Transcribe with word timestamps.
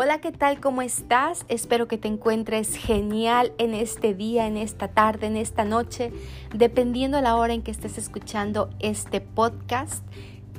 Hola, 0.00 0.20
¿qué 0.20 0.30
tal? 0.30 0.60
¿Cómo 0.60 0.80
estás? 0.80 1.44
Espero 1.48 1.88
que 1.88 1.98
te 1.98 2.06
encuentres 2.06 2.76
genial 2.76 3.52
en 3.58 3.74
este 3.74 4.14
día, 4.14 4.46
en 4.46 4.56
esta 4.56 4.86
tarde, 4.86 5.26
en 5.26 5.36
esta 5.36 5.64
noche, 5.64 6.12
dependiendo 6.54 7.20
la 7.20 7.34
hora 7.34 7.52
en 7.52 7.62
que 7.62 7.72
estés 7.72 7.98
escuchando 7.98 8.70
este 8.78 9.20
podcast. 9.20 10.04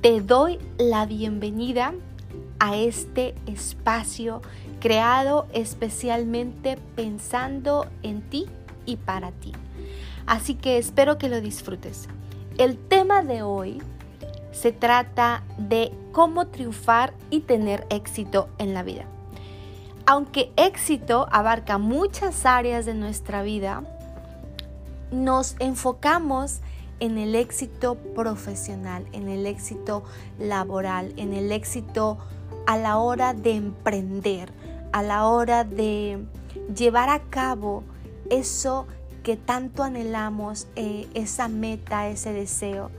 Te 0.02 0.20
doy 0.20 0.60
la 0.78 1.06
bienvenida 1.06 1.94
a 2.60 2.76
este 2.76 3.34
espacio 3.46 4.42
creado 4.82 5.48
especialmente 5.54 6.78
pensando 6.98 7.88
en 8.04 8.30
ti 8.30 8.46
y 8.86 8.98
para 8.98 9.32
ti. 9.32 9.54
Así 10.26 10.56
que 10.56 10.78
espero 10.78 11.18
que 11.18 11.30
lo 11.30 11.40
disfrutes. 11.40 12.10
El 12.58 12.78
tema 12.78 13.24
de 13.24 13.42
hoy 13.42 13.82
se 14.52 14.74
trata 14.74 15.44
de 15.58 15.94
cómo 16.12 16.48
triunfar 16.48 17.14
y 17.30 17.40
tener 17.40 17.88
éxito 17.90 18.50
en 18.58 18.74
la 18.74 18.84
vida. 18.84 19.06
Aunque 20.10 20.52
éxito 20.56 21.28
abarca 21.32 21.78
muchas 21.78 22.44
áreas 22.48 22.84
de 22.88 22.96
nuestra 22.96 23.44
vida, 23.44 23.84
nos 25.12 25.56
enfocamos 25.60 26.62
en 27.00 27.20
el 27.20 27.36
éxito 27.36 27.94
profesional, 28.16 29.06
en 29.12 29.30
el 29.30 29.46
éxito 29.46 30.04
laboral, 30.40 31.14
en 31.18 31.36
el 31.36 31.52
éxito 31.52 32.18
a 32.66 32.76
la 32.76 32.98
hora 32.98 33.36
de 33.36 33.52
emprender, 33.52 34.52
a 34.94 35.04
la 35.04 35.28
hora 35.28 35.64
de 35.64 36.26
llevar 36.76 37.10
a 37.10 37.20
cabo 37.30 37.84
eso 38.32 38.88
que 39.22 39.38
tanto 39.38 39.84
anhelamos, 39.84 40.68
eh, 40.76 41.08
esa 41.14 41.48
meta, 41.50 42.08
ese 42.08 42.34
deseo. 42.34 42.90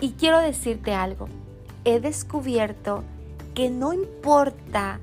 Y 0.00 0.14
quiero 0.14 0.40
decirte 0.40 0.94
algo, 0.94 1.28
he 1.84 2.00
descubierto 2.00 3.04
que 3.54 3.70
no 3.70 3.92
importa 3.92 4.98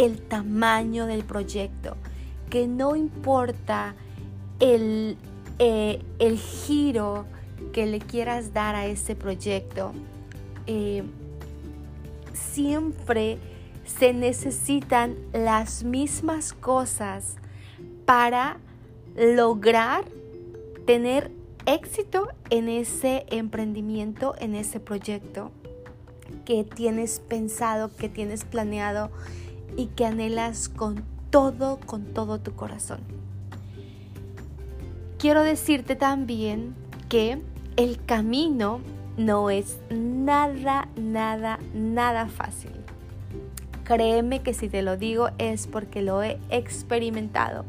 el 0.00 0.18
tamaño 0.22 1.04
del 1.04 1.24
proyecto, 1.24 1.94
que 2.48 2.66
no 2.66 2.96
importa 2.96 3.94
el, 4.58 5.18
eh, 5.58 6.02
el 6.18 6.38
giro 6.38 7.26
que 7.74 7.84
le 7.84 7.98
quieras 7.98 8.54
dar 8.54 8.74
a 8.74 8.86
ese 8.86 9.14
proyecto, 9.14 9.92
eh, 10.66 11.02
siempre 12.32 13.36
se 13.84 14.14
necesitan 14.14 15.16
las 15.34 15.84
mismas 15.84 16.54
cosas 16.54 17.36
para 18.06 18.56
lograr 19.14 20.06
tener 20.86 21.30
éxito 21.66 22.28
en 22.48 22.70
ese 22.70 23.26
emprendimiento, 23.28 24.34
en 24.38 24.54
ese 24.54 24.80
proyecto 24.80 25.52
que 26.46 26.64
tienes 26.64 27.20
pensado, 27.20 27.94
que 27.94 28.08
tienes 28.08 28.44
planeado 28.44 29.10
y 29.80 29.86
que 29.86 30.04
anhelas 30.04 30.68
con 30.68 31.02
todo, 31.30 31.80
con 31.86 32.04
todo 32.12 32.38
tu 32.38 32.52
corazón. 32.52 33.00
Quiero 35.18 35.42
decirte 35.42 35.96
también 35.96 36.74
que 37.08 37.40
el 37.76 38.04
camino 38.04 38.80
no 39.16 39.48
es 39.48 39.78
nada, 39.88 40.88
nada, 40.96 41.58
nada 41.72 42.28
fácil. 42.28 42.72
Créeme 43.84 44.42
que 44.42 44.52
si 44.52 44.68
te 44.68 44.82
lo 44.82 44.98
digo 44.98 45.30
es 45.38 45.66
porque 45.66 46.02
lo 46.02 46.22
he 46.22 46.38
experimentado. 46.50 47.64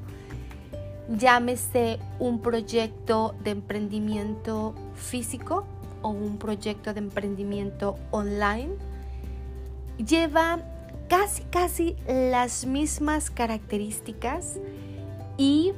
Llámese 1.18 1.98
un 2.20 2.42
proyecto 2.42 3.36
de 3.42 3.52
emprendimiento 3.52 4.76
físico 4.96 5.64
o 6.02 6.10
un 6.10 6.38
proyecto 6.38 6.94
de 6.94 7.00
emprendimiento 7.00 7.96
online. 8.12 8.74
Lleva 9.98 10.60
casi, 11.12 11.44
casi 11.44 11.98
las 12.08 12.66
mismas 12.66 13.30
características 13.30 14.62
y 15.36 15.74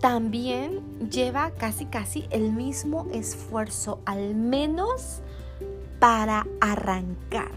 también 0.00 0.80
lleva 1.08 1.52
casi, 1.52 1.86
casi 1.86 2.26
el 2.30 2.50
mismo 2.50 3.06
esfuerzo, 3.12 4.00
al 4.06 4.34
menos 4.34 5.20
para 6.00 6.48
arrancar. 6.60 7.52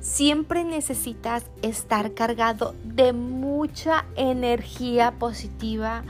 Siempre 0.00 0.64
necesitas 0.64 1.44
estar 1.62 2.12
cargado 2.12 2.74
de 2.82 3.12
mucha 3.12 4.04
energía 4.16 5.12
positiva, 5.12 6.02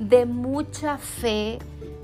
de 0.00 0.26
mucha 0.26 0.98
fe, 0.98 1.60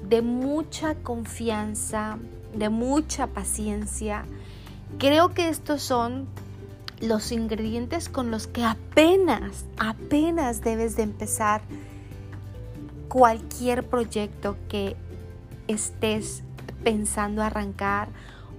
de 0.09 0.23
mucha 0.23 0.95
confianza, 0.95 2.19
de 2.55 2.69
mucha 2.69 3.27
paciencia. 3.27 4.25
Creo 4.99 5.35
que 5.35 5.49
estos 5.49 5.83
son 5.83 6.29
los 7.01 7.33
ingredientes 7.33 8.09
con 8.09 8.31
los 8.31 8.47
que 8.47 8.65
apenas, 8.65 9.65
apenas 9.79 10.63
debes 10.63 10.97
de 10.97 11.05
empezar 11.05 11.63
cualquier 13.09 13.87
proyecto 13.87 14.57
que 14.69 14.97
estés 15.67 16.43
pensando 16.83 17.43
arrancar 17.43 18.09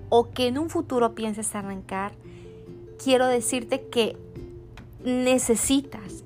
o 0.09 0.31
que 0.31 0.47
en 0.47 0.57
un 0.57 0.69
futuro 0.69 1.13
pienses 1.13 1.55
arrancar, 1.55 2.13
quiero 3.03 3.27
decirte 3.27 3.87
que 3.87 4.17
necesitas, 5.03 6.23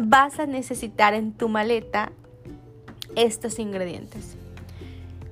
vas 0.00 0.38
a 0.38 0.46
necesitar 0.46 1.14
en 1.14 1.32
tu 1.32 1.48
maleta 1.48 2.12
estos 3.16 3.58
ingredientes. 3.58 4.36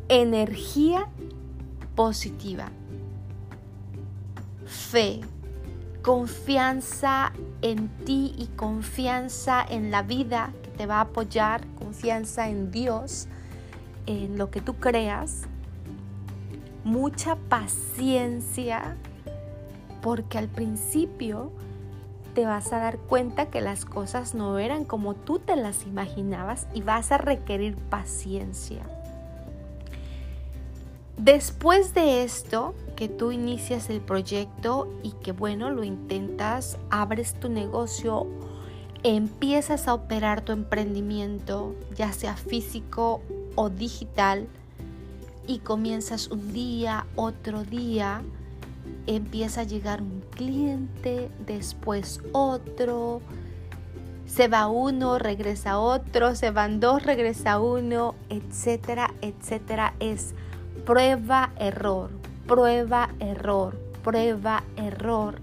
Energía 0.08 1.08
positiva, 1.94 2.70
fe, 4.66 5.20
confianza 6.06 7.32
en 7.62 7.88
ti 8.04 8.32
y 8.38 8.46
confianza 8.54 9.66
en 9.68 9.90
la 9.90 10.02
vida 10.02 10.52
que 10.62 10.70
te 10.70 10.86
va 10.86 10.98
a 10.98 11.00
apoyar, 11.00 11.66
confianza 11.80 12.48
en 12.48 12.70
Dios, 12.70 13.26
en 14.06 14.38
lo 14.38 14.52
que 14.52 14.60
tú 14.60 14.74
creas, 14.74 15.48
mucha 16.84 17.34
paciencia, 17.34 18.96
porque 20.00 20.38
al 20.38 20.46
principio 20.46 21.50
te 22.36 22.46
vas 22.46 22.72
a 22.72 22.78
dar 22.78 22.98
cuenta 22.98 23.46
que 23.46 23.60
las 23.60 23.84
cosas 23.84 24.32
no 24.32 24.60
eran 24.60 24.84
como 24.84 25.14
tú 25.16 25.40
te 25.40 25.56
las 25.56 25.86
imaginabas 25.86 26.68
y 26.72 26.82
vas 26.82 27.10
a 27.10 27.18
requerir 27.18 27.74
paciencia. 27.74 28.95
Después 31.26 31.92
de 31.92 32.22
esto, 32.22 32.72
que 32.94 33.08
tú 33.08 33.32
inicias 33.32 33.90
el 33.90 34.00
proyecto 34.00 34.88
y 35.02 35.10
que 35.10 35.32
bueno, 35.32 35.72
lo 35.72 35.82
intentas, 35.82 36.78
abres 36.88 37.34
tu 37.40 37.48
negocio, 37.48 38.28
empiezas 39.02 39.88
a 39.88 39.94
operar 39.94 40.42
tu 40.42 40.52
emprendimiento, 40.52 41.74
ya 41.96 42.12
sea 42.12 42.36
físico 42.36 43.22
o 43.56 43.70
digital, 43.70 44.46
y 45.48 45.58
comienzas 45.58 46.28
un 46.28 46.52
día, 46.52 47.08
otro 47.16 47.64
día, 47.64 48.22
empieza 49.08 49.62
a 49.62 49.64
llegar 49.64 50.02
un 50.02 50.22
cliente, 50.30 51.28
después 51.44 52.20
otro, 52.30 53.20
se 54.26 54.46
va 54.46 54.68
uno, 54.68 55.18
regresa 55.18 55.80
otro, 55.80 56.36
se 56.36 56.52
van 56.52 56.78
dos, 56.78 57.02
regresa 57.02 57.58
uno, 57.58 58.14
etcétera, 58.28 59.12
etcétera. 59.22 59.94
Es 59.98 60.32
prueba, 60.86 61.52
error, 61.58 62.10
prueba, 62.46 63.10
error, 63.18 63.76
prueba, 64.02 64.62
error. 64.76 65.40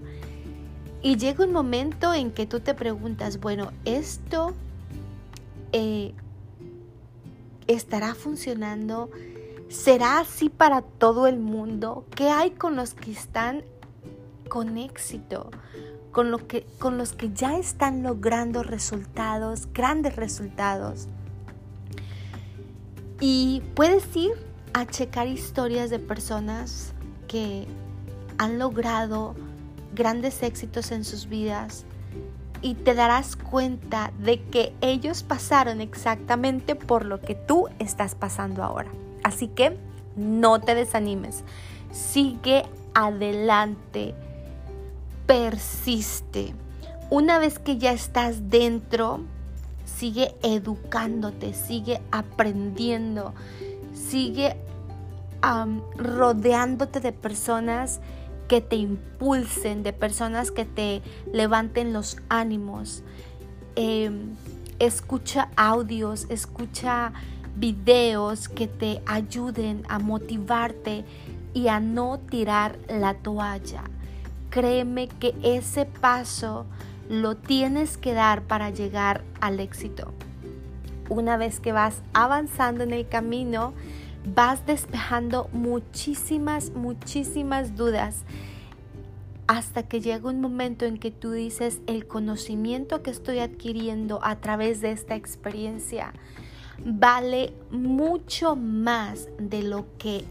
Y 1.02 1.16
llega 1.16 1.44
un 1.44 1.52
momento 1.52 2.14
en 2.14 2.32
que 2.32 2.46
tú 2.46 2.60
te 2.60 2.74
preguntas, 2.74 3.38
bueno, 3.38 3.70
esto 3.84 4.54
eh, 5.72 6.14
estará 7.66 8.14
funcionando, 8.14 9.10
será 9.68 10.20
así 10.20 10.48
para 10.48 10.80
todo 10.80 11.26
el 11.26 11.38
mundo. 11.38 12.06
¿Qué 12.16 12.30
hay 12.30 12.52
con 12.52 12.74
los 12.74 12.94
que 12.94 13.12
están 13.12 13.64
con 14.48 14.78
éxito? 14.78 15.50
Con, 16.10 16.30
lo 16.30 16.46
que, 16.46 16.64
con 16.78 16.96
los 16.96 17.12
que 17.12 17.34
ya 17.34 17.58
están 17.58 18.02
logrando 18.02 18.62
resultados, 18.62 19.68
grandes 19.74 20.16
resultados. 20.16 21.08
Y 23.20 23.62
puedes 23.74 24.16
ir 24.16 24.53
a 24.74 24.86
checar 24.86 25.28
historias 25.28 25.88
de 25.88 25.98
personas 25.98 26.92
que 27.28 27.66
han 28.38 28.58
logrado 28.58 29.34
grandes 29.94 30.42
éxitos 30.42 30.90
en 30.90 31.04
sus 31.04 31.28
vidas 31.28 31.84
y 32.60 32.74
te 32.74 32.94
darás 32.94 33.36
cuenta 33.36 34.12
de 34.18 34.42
que 34.42 34.74
ellos 34.80 35.22
pasaron 35.22 35.80
exactamente 35.80 36.74
por 36.74 37.04
lo 37.04 37.20
que 37.20 37.34
tú 37.34 37.68
estás 37.78 38.14
pasando 38.14 38.62
ahora. 38.62 38.90
Así 39.22 39.48
que 39.48 39.76
no 40.16 40.60
te 40.60 40.74
desanimes, 40.74 41.44
sigue 41.92 42.64
adelante, 42.94 44.14
persiste. 45.26 46.54
Una 47.10 47.38
vez 47.38 47.58
que 47.58 47.78
ya 47.78 47.92
estás 47.92 48.50
dentro, 48.50 49.20
sigue 49.84 50.34
educándote, 50.42 51.52
sigue 51.54 52.00
aprendiendo, 52.10 53.34
sigue 53.92 54.56
rodeándote 55.96 57.00
de 57.00 57.12
personas 57.12 58.00
que 58.48 58.60
te 58.60 58.76
impulsen, 58.76 59.82
de 59.82 59.92
personas 59.92 60.50
que 60.50 60.64
te 60.64 61.02
levanten 61.32 61.92
los 61.92 62.18
ánimos. 62.28 63.02
Em, 63.76 64.34
escucha 64.78 65.48
audios, 65.56 66.26
escucha 66.28 67.12
videos 67.56 68.48
que 68.48 68.66
te 68.66 69.00
ayuden 69.06 69.84
a 69.88 69.98
motivarte 69.98 71.04
y 71.54 71.68
a 71.68 71.80
no 71.80 72.18
tirar 72.18 72.78
la 72.88 73.14
toalla. 73.14 73.84
Créeme 74.50 75.08
que 75.08 75.34
ese 75.42 75.86
paso 75.86 76.66
lo 77.08 77.36
tienes 77.36 77.96
que 77.96 78.12
dar 78.12 78.42
para 78.42 78.70
llegar 78.70 79.22
al 79.40 79.60
éxito. 79.60 80.12
Una 81.08 81.36
vez 81.36 81.60
que 81.60 81.72
vas 81.72 82.02
avanzando 82.12 82.82
en 82.82 82.92
el 82.92 83.08
camino, 83.08 83.74
vas 84.24 84.64
despejando 84.66 85.48
muchísimas, 85.52 86.70
muchísimas 86.70 87.76
dudas 87.76 88.24
hasta 89.46 89.82
que 89.82 90.00
llega 90.00 90.30
un 90.30 90.40
momento 90.40 90.86
en 90.86 90.98
que 90.98 91.10
tú 91.10 91.32
dices, 91.32 91.80
el 91.86 92.06
conocimiento 92.06 93.02
que 93.02 93.10
estoy 93.10 93.40
adquiriendo 93.40 94.20
a 94.22 94.36
través 94.36 94.80
de 94.80 94.92
esta 94.92 95.16
experiencia 95.16 96.14
vale 96.84 97.52
mucho 97.70 98.56
más 98.56 99.28
de 99.38 99.62
lo 99.62 99.86
que 99.98 100.24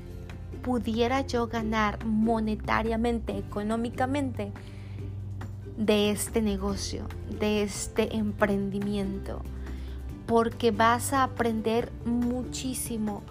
pudiera 0.64 1.22
yo 1.22 1.48
ganar 1.48 2.04
monetariamente, 2.06 3.38
económicamente, 3.38 4.52
de 5.78 6.12
este 6.12 6.42
negocio, 6.42 7.06
de 7.40 7.64
este 7.64 8.16
emprendimiento, 8.16 9.42
porque 10.26 10.72
vas 10.72 11.14
a 11.14 11.24
aprender 11.24 11.92
muchísimo 12.06 13.24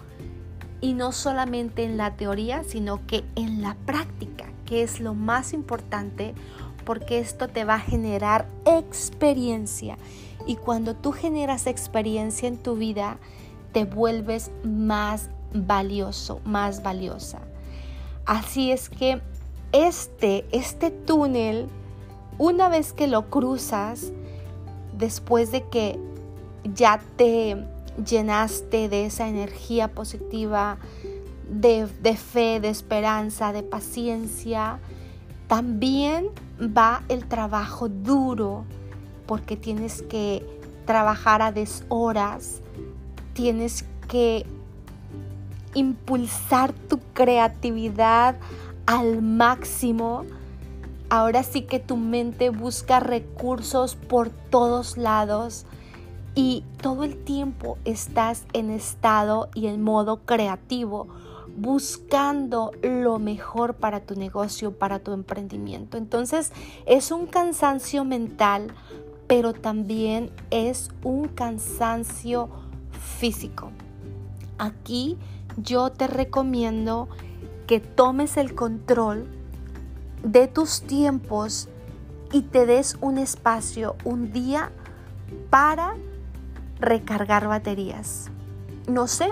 y 0.83 0.91
no 0.91 1.13
solamente 1.13 1.85
en 1.85 1.95
la 1.95 2.17
teoría, 2.17 2.65
sino 2.65 3.07
que 3.07 3.23
en 3.37 3.61
la 3.61 3.77
práctica, 3.85 4.51
que 4.65 4.83
es 4.83 4.99
lo 4.99 5.13
más 5.13 5.53
importante, 5.53 6.35
porque 6.83 7.19
esto 7.19 7.47
te 7.47 7.63
va 7.63 7.75
a 7.75 7.79
generar 7.79 8.49
experiencia 8.65 9.97
y 10.45 10.57
cuando 10.57 10.93
tú 10.93 11.13
generas 11.13 11.67
experiencia 11.67 12.49
en 12.49 12.57
tu 12.57 12.75
vida, 12.75 13.17
te 13.71 13.85
vuelves 13.85 14.51
más 14.65 15.29
valioso, 15.53 16.41
más 16.43 16.83
valiosa. 16.83 17.39
Así 18.25 18.73
es 18.73 18.89
que 18.89 19.21
este, 19.71 20.45
este 20.51 20.91
túnel, 20.91 21.69
una 22.37 22.67
vez 22.67 22.91
que 22.91 23.07
lo 23.07 23.29
cruzas, 23.29 24.11
después 24.97 25.49
de 25.53 25.63
que 25.63 25.97
ya 26.73 27.01
te 27.15 27.65
llenaste 27.97 28.89
de 28.89 29.05
esa 29.05 29.27
energía 29.27 29.89
positiva, 29.89 30.77
de, 31.49 31.87
de, 32.01 32.17
fe, 32.17 32.59
de 32.59 32.69
esperanza, 32.69 33.53
de 33.53 33.63
paciencia, 33.63 34.79
también 35.47 36.27
va 36.59 37.03
el 37.09 37.27
trabajo 37.27 37.89
duro, 37.89 38.65
porque 39.25 39.55
tienes 39.55 40.01
que 40.01 40.45
trabajar 40.85 41.41
a 41.41 41.51
deshoras, 41.51 42.61
tienes 43.33 43.85
que 44.07 44.45
impulsar 45.73 46.73
tu 46.73 46.99
creatividad 47.13 48.35
al 48.85 49.21
máximo. 49.21 50.25
Ahora 51.09 51.43
sí 51.43 51.61
que 51.61 51.79
tu 51.79 51.97
mente 51.97 52.49
busca 52.49 52.99
recursos 52.99 53.95
por 53.95 54.29
todos 54.29 54.97
lados 54.97 55.65
y 56.35 56.63
todo 56.81 57.03
el 57.03 57.23
tiempo 57.23 57.77
estás 57.85 58.45
en 58.53 58.69
estado 58.69 59.49
y 59.53 59.67
en 59.67 59.81
modo 59.81 60.21
creativo, 60.25 61.07
buscando 61.55 62.71
lo 62.81 63.19
mejor 63.19 63.75
para 63.75 63.99
tu 63.99 64.15
negocio, 64.15 64.71
para 64.71 64.99
tu 64.99 65.11
emprendimiento. 65.11 65.97
Entonces 65.97 66.51
es 66.85 67.11
un 67.11 67.27
cansancio 67.27 68.03
mental, 68.03 68.73
pero 69.27 69.53
también 69.53 70.31
es 70.49 70.89
un 71.03 71.27
cansancio 71.27 72.49
físico. 73.19 73.71
Aquí 74.57 75.17
yo 75.57 75.91
te 75.91 76.07
recomiendo 76.07 77.07
que 77.67 77.79
tomes 77.79 78.37
el 78.37 78.55
control 78.55 79.27
de 80.23 80.47
tus 80.47 80.81
tiempos 80.81 81.69
y 82.31 82.41
te 82.41 82.65
des 82.65 82.97
un 83.01 83.19
espacio, 83.19 83.95
un 84.03 84.31
día 84.31 84.71
para 85.49 85.95
recargar 86.83 87.47
baterías. 87.47 88.29
No 88.87 89.07
sé, 89.07 89.31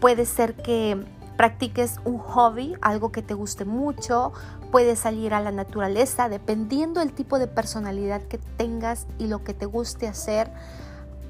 puede 0.00 0.24
ser 0.24 0.54
que 0.54 1.04
practiques 1.36 1.96
un 2.04 2.18
hobby, 2.18 2.74
algo 2.80 3.10
que 3.10 3.22
te 3.22 3.34
guste 3.34 3.64
mucho, 3.64 4.32
puedes 4.70 5.00
salir 5.00 5.34
a 5.34 5.40
la 5.40 5.50
naturaleza, 5.50 6.28
dependiendo 6.28 7.00
del 7.00 7.12
tipo 7.12 7.38
de 7.38 7.48
personalidad 7.48 8.22
que 8.22 8.38
tengas 8.38 9.06
y 9.18 9.26
lo 9.26 9.42
que 9.42 9.52
te 9.52 9.66
guste 9.66 10.06
hacer, 10.06 10.50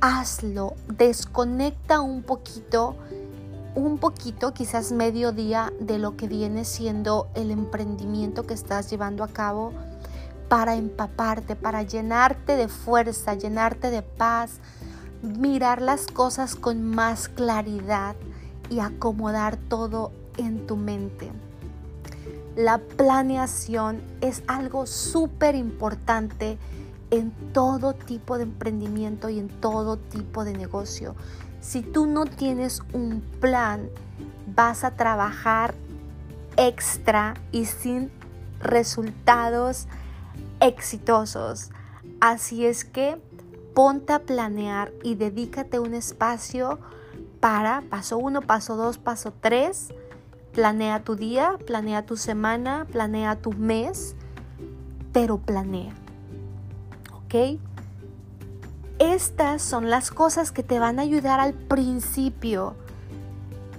hazlo, 0.00 0.74
desconecta 0.88 2.00
un 2.00 2.22
poquito 2.22 2.96
un 3.74 3.98
poquito, 3.98 4.52
quizás 4.52 4.92
medio 4.92 5.32
día 5.32 5.72
de 5.80 5.98
lo 5.98 6.16
que 6.16 6.28
viene 6.28 6.64
siendo 6.64 7.28
el 7.34 7.50
emprendimiento 7.50 8.46
que 8.46 8.54
estás 8.54 8.90
llevando 8.90 9.24
a 9.24 9.28
cabo 9.28 9.72
para 10.48 10.74
empaparte, 10.74 11.56
para 11.56 11.82
llenarte 11.82 12.56
de 12.56 12.69
fuerza, 12.69 13.34
llenarte 13.34 13.90
de 13.90 14.02
paz, 14.02 14.60
mirar 15.22 15.80
las 15.80 16.06
cosas 16.06 16.54
con 16.56 16.82
más 16.82 17.28
claridad 17.28 18.16
y 18.69 18.80
acomodar 18.80 19.56
todo 19.56 20.12
en 20.36 20.66
tu 20.66 20.76
mente. 20.76 21.30
La 22.56 22.78
planeación 22.78 24.02
es 24.20 24.42
algo 24.46 24.86
súper 24.86 25.54
importante 25.54 26.58
en 27.10 27.30
todo 27.52 27.94
tipo 27.94 28.36
de 28.36 28.44
emprendimiento 28.44 29.28
y 29.28 29.38
en 29.38 29.48
todo 29.48 29.96
tipo 29.96 30.44
de 30.44 30.52
negocio. 30.52 31.14
Si 31.60 31.82
tú 31.82 32.06
no 32.06 32.24
tienes 32.26 32.82
un 32.92 33.22
plan, 33.40 33.88
vas 34.54 34.84
a 34.84 34.96
trabajar 34.96 35.74
extra 36.56 37.34
y 37.52 37.66
sin 37.66 38.10
resultados 38.60 39.86
exitosos. 40.60 41.70
Así 42.20 42.66
es 42.66 42.84
que 42.84 43.20
ponte 43.74 44.12
a 44.12 44.20
planear 44.20 44.92
y 45.02 45.14
dedícate 45.14 45.78
un 45.78 45.94
espacio 45.94 46.78
para 47.40 47.82
paso 47.90 48.19
1, 48.19 48.42
paso 48.42 48.76
2, 48.76 48.98
paso 48.98 49.32
3. 49.40 49.88
Planea 50.52 51.02
tu 51.02 51.16
día, 51.16 51.56
planea 51.66 52.04
tu 52.04 52.16
semana, 52.16 52.86
planea 52.90 53.36
tu 53.36 53.52
mes, 53.52 54.14
pero 55.12 55.38
planea. 55.38 55.93
¿Ok? 57.12 57.58
Estas 58.98 59.62
son 59.62 59.91
las 59.91 60.10
cosas 60.10 60.52
que 60.52 60.62
te 60.62 60.79
van 60.79 60.98
a 60.98 61.02
ayudar 61.02 61.41
al 61.41 61.55
principio 61.55 62.76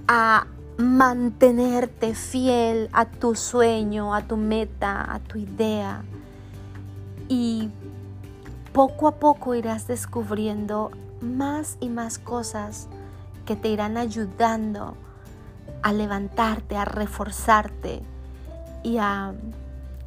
a 0.07 0.47
mantenerte 0.77 2.15
fiel 2.15 2.89
a 2.91 3.05
tu 3.05 3.35
sueño, 3.35 4.13
a 4.13 4.23
tu 4.23 4.37
meta, 4.37 5.13
a 5.13 5.19
tu 5.19 5.37
idea. 5.37 6.03
Y 7.29 7.69
poco 8.73 9.07
a 9.07 9.15
poco 9.15 9.55
irás 9.55 9.87
descubriendo 9.87 10.91
más 11.21 11.77
y 11.79 11.89
más 11.89 12.17
cosas 12.17 12.89
que 13.45 13.55
te 13.55 13.69
irán 13.69 13.97
ayudando 13.97 14.95
a 15.81 15.93
levantarte, 15.93 16.75
a 16.75 16.85
reforzarte 16.85 18.01
y 18.83 18.97
a, 18.97 19.33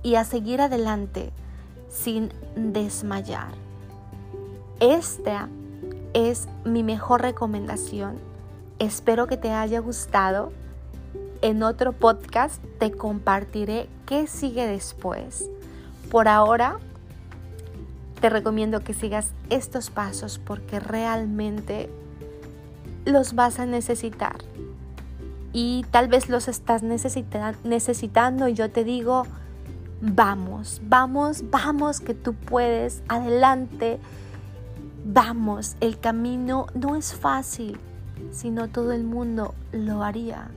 y 0.02 0.16
a 0.16 0.25
seguir 0.25 0.61
adelante 0.61 1.32
sin 1.88 2.32
desmayar. 2.56 3.52
Esta 4.80 5.49
es 6.12 6.49
mi 6.64 6.82
mejor 6.82 7.23
recomendación. 7.23 8.18
Espero 8.78 9.26
que 9.26 9.37
te 9.37 9.52
haya 9.52 9.80
gustado. 9.80 10.52
En 11.40 11.62
otro 11.62 11.92
podcast 11.92 12.62
te 12.78 12.90
compartiré 12.90 13.88
qué 14.06 14.26
sigue 14.26 14.66
después. 14.66 15.49
Por 16.11 16.28
ahora, 16.28 16.78
te 18.26 18.30
recomiendo 18.30 18.80
que 18.80 18.92
sigas 18.92 19.30
estos 19.50 19.90
pasos 19.90 20.40
porque 20.45 20.80
realmente 20.80 21.88
los 23.04 23.37
vas 23.37 23.61
a 23.61 23.66
necesitar. 23.66 24.38
Y 25.52 25.87
tal 25.92 26.09
vez 26.09 26.28
los 26.28 26.49
estás 26.49 26.83
necesitando 26.83 28.49
y 28.49 28.54
yo 28.54 28.68
te 28.68 28.83
digo, 28.83 29.28
vamos, 30.00 30.83
vamos, 30.88 31.45
vamos, 31.52 32.00
que 32.00 32.14
tú 32.14 32.35
puedes, 32.35 33.04
adelante 33.06 34.00
Vamos, 35.04 35.76
el 35.80 36.00
camino 36.00 36.66
no 36.75 36.97
es 36.97 37.14
fácil, 37.14 37.78
sino 38.33 38.66
todo 38.66 38.90
el 38.90 39.04
mundo 39.04 39.54
lo 39.71 40.02
haría. 40.02 40.50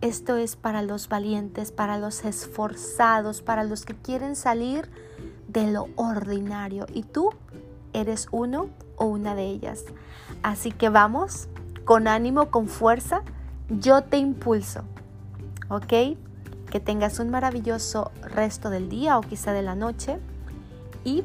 Esto 0.00 0.36
es 0.36 0.54
para 0.54 0.82
los 0.82 1.08
valientes, 1.08 1.72
para 1.72 1.98
los 1.98 2.24
esforzados, 2.24 3.42
para 3.42 3.64
los 3.64 3.84
que 3.84 3.96
quieren 3.96 4.36
salir 4.36 4.88
de 5.48 5.70
lo 5.70 5.88
ordinario. 5.96 6.86
Y 6.92 7.02
tú 7.02 7.30
eres 7.92 8.28
uno 8.30 8.68
o 8.96 9.06
una 9.06 9.34
de 9.34 9.46
ellas. 9.46 9.84
Así 10.42 10.70
que 10.70 10.88
vamos, 10.88 11.48
con 11.84 12.06
ánimo, 12.06 12.50
con 12.50 12.68
fuerza, 12.68 13.22
yo 13.68 14.02
te 14.02 14.18
impulso. 14.18 14.82
¿Ok? 15.68 16.16
Que 16.70 16.80
tengas 16.80 17.18
un 17.18 17.30
maravilloso 17.30 18.12
resto 18.22 18.70
del 18.70 18.88
día 18.88 19.18
o 19.18 19.22
quizá 19.22 19.52
de 19.52 19.62
la 19.62 19.74
noche. 19.74 20.18
Y 21.04 21.24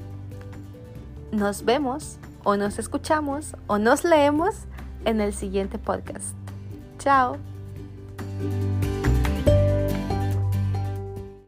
nos 1.31 1.65
vemos 1.65 2.17
o 2.43 2.57
nos 2.57 2.79
escuchamos 2.79 3.55
o 3.67 3.77
nos 3.77 4.03
leemos 4.03 4.55
en 5.05 5.21
el 5.21 5.33
siguiente 5.33 5.77
podcast. 5.77 6.35
Chao. 6.99 7.37